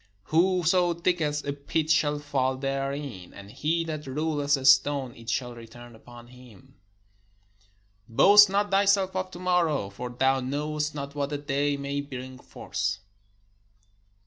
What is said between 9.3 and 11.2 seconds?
morrow; for thou knowest not